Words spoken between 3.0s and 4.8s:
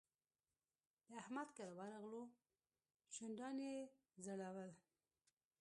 شونډان يې ځړول.